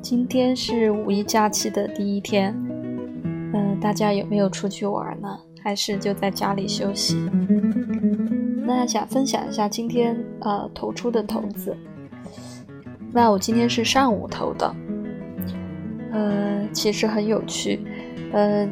[0.00, 2.54] 今天是五一假期的第一天，
[3.52, 5.28] 嗯，大家有没有出去玩呢？
[5.62, 7.16] 还是就在家里休息？
[8.64, 11.76] 那想分享一下今天呃投出的投子。
[13.12, 14.74] 那我今天是上午投的，
[16.12, 17.80] 呃，其实很有趣，
[18.32, 18.70] 嗯，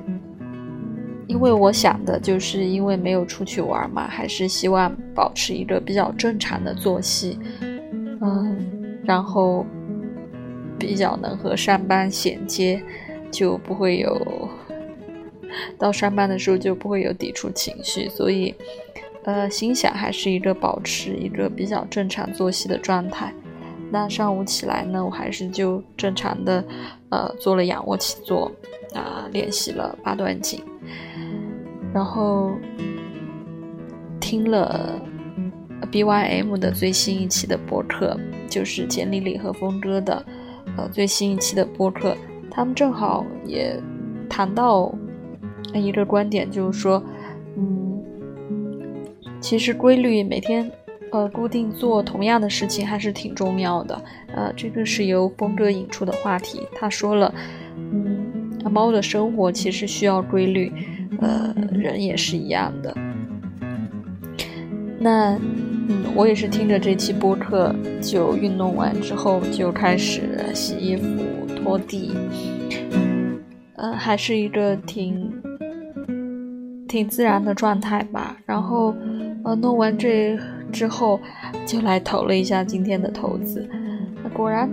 [1.26, 7.38] 因为我想的就是因为没有出去玩嘛，还是希望保持一个比较正常的作息，
[8.20, 8.56] 嗯，
[9.04, 9.66] 然后
[10.78, 12.82] 比较能和上班衔接，
[13.30, 14.48] 就不会有
[15.78, 18.54] 到上班的时候就不会有抵触情绪，所以，
[19.24, 23.32] 呃，心想还是一个保持一个比较正常作息的状态。
[23.90, 26.64] 那上午起来呢，我还是就正常的，
[27.10, 28.50] 呃，做了仰卧起坐，
[28.94, 30.60] 啊，练习了八段锦，
[31.94, 32.52] 然后
[34.20, 35.00] 听了
[35.92, 38.18] BYM 的最新一期的播客，
[38.48, 40.26] 就是简丽丽和峰哥的，
[40.76, 42.16] 呃，最新一期的播客，
[42.50, 43.80] 他们正好也
[44.28, 44.94] 谈到
[45.74, 47.02] 一个观点，就是说，
[47.56, 48.02] 嗯，
[49.40, 50.70] 其实规律每天。
[51.12, 54.02] 呃，固定做同样的事情还是挺重要的。
[54.34, 56.66] 呃，这个是由峰哥引出的话题。
[56.74, 57.32] 他说了，
[57.76, 60.70] 嗯，猫的生活其实需要规律，
[61.20, 62.92] 呃，人也是一样的。
[64.98, 65.38] 那，
[65.88, 70.22] 嗯，我也是听着这期播客，就运动完之后就开始
[70.54, 71.04] 洗衣服、
[71.54, 72.14] 拖地，
[73.76, 75.32] 嗯，还是一个挺
[76.88, 78.36] 挺自然的状态吧。
[78.46, 78.94] 然后，
[79.44, 80.38] 呃，弄完这。
[80.72, 81.18] 之后
[81.64, 83.66] 就来投了一下今天的投资，
[84.22, 84.68] 那果然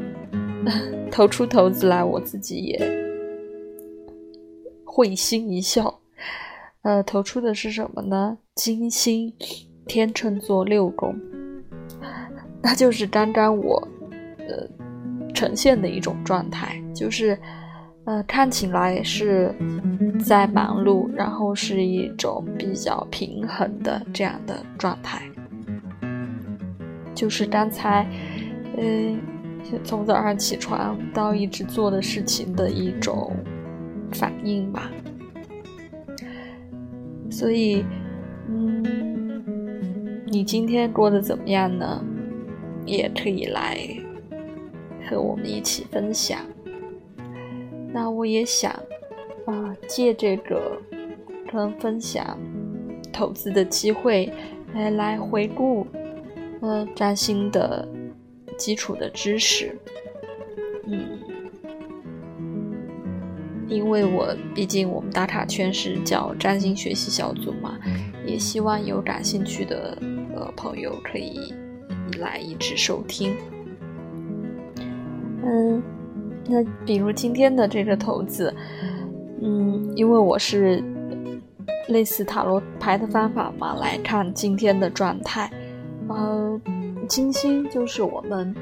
[1.11, 2.79] 投出投资来，我自己也
[4.83, 5.99] 会心一笑。
[6.81, 8.39] 呃，投出的是什么呢？
[8.55, 9.31] 金星
[9.85, 11.15] 天秤座六宫，
[12.61, 13.87] 那就是刚刚我
[14.39, 14.67] 呃
[15.33, 17.37] 呈现的一种状态，就是
[18.05, 19.53] 呃看起来是
[20.25, 25.22] 在忙碌，然后是一种比较平衡的这样的状态。
[27.13, 28.07] 就是刚才，
[28.77, 29.19] 嗯，
[29.83, 33.31] 从早上起床到一直做的事情的一种
[34.11, 34.89] 反应吧。
[37.29, 37.85] 所以，
[38.49, 38.72] 嗯，
[40.33, 42.03] 你今天过得怎么样呢？
[42.88, 43.77] 也可以来
[45.07, 46.39] 和我们一起分享。
[47.94, 48.72] 那我也想
[49.45, 50.81] 啊，借这个
[51.47, 52.35] 跟分享
[53.11, 54.33] 投资的机会，
[54.73, 55.85] 来来回顾。
[56.61, 57.88] 呃，占星的
[58.57, 59.77] 基础的知识，
[60.88, 61.19] 嗯，
[63.67, 67.77] 因为我毕竟我们打卡圈是叫占星学习小组嘛，
[68.25, 69.95] 也希望有感兴趣的
[70.35, 71.53] 呃朋友可以
[72.19, 73.35] 来一直收听。
[75.45, 75.81] 嗯，
[76.47, 78.53] 那比如今天的这个投资，
[79.41, 80.83] 嗯，因为我是
[81.89, 85.51] 类似塔罗牌的方法嘛，来看今天的状态。
[86.07, 86.61] 呃，
[87.07, 88.53] 金星就是我们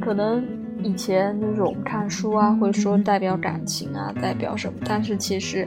[0.00, 0.44] 可能
[0.82, 4.78] 以前那种看书啊，会说代表感情啊，代表什么？
[4.84, 5.66] 但是其实，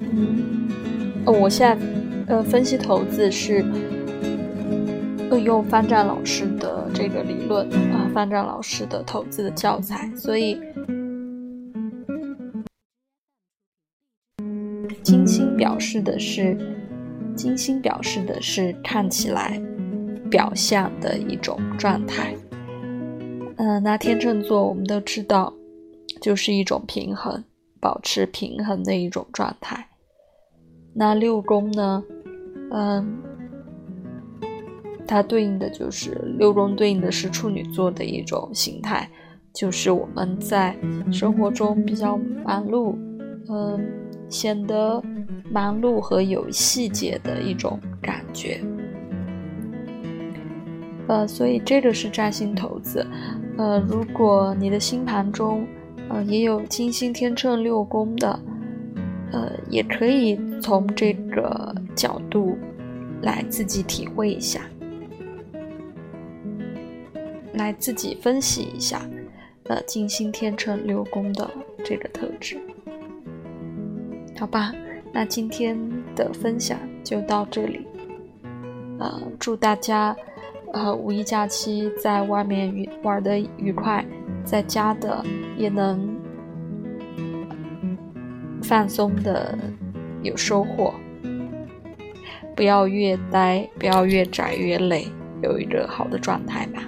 [0.00, 0.68] 嗯，
[1.24, 1.86] 我现在
[2.30, 3.64] 呃分析投资是
[5.44, 10.60] 用方丈老师的这个理论啊，方丈老师的投资的教材，所以
[15.02, 16.56] 金星表示的是。
[17.36, 19.58] 金星表示的是看起来
[20.30, 22.36] 表象的一种状态。
[23.56, 25.54] 嗯，那天秤座我们都知道，
[26.20, 27.42] 就是一种平衡，
[27.80, 29.88] 保持平衡的一种状态。
[30.92, 32.02] 那六宫呢？
[32.72, 33.18] 嗯，
[35.06, 39.08] 它对应的就是六宫对应的是处女座的一种形态，
[39.52, 40.76] 就是我们在
[41.12, 42.94] 生活中比较忙碌，
[43.48, 43.80] 嗯，
[44.28, 45.02] 显得。
[45.52, 48.60] 忙碌和有细节的一种感觉，
[51.08, 53.04] 呃，所以这个是占星投资，
[53.58, 55.66] 呃，如果你的星盘中，
[56.08, 58.38] 呃，也有金星天秤六宫的，
[59.32, 62.58] 呃，也可以从这个角度
[63.22, 64.60] 来自己体会一下，
[67.54, 69.02] 来自己分析一下，
[69.64, 71.48] 呃，金星天秤六宫的
[71.84, 72.58] 这个特质，
[74.38, 74.72] 好吧？
[75.12, 75.76] 那今天
[76.14, 77.86] 的分享就到这里，
[78.98, 80.16] 呃，祝大家，
[80.72, 84.06] 呃，五一假期在外面愉玩的愉快，
[84.44, 85.24] 在家的
[85.56, 86.16] 也能
[88.70, 89.58] 放松的
[90.22, 90.94] 有收获，
[92.54, 95.08] 不要越呆，不要越宅越累，
[95.42, 96.80] 有一个好的状态吧。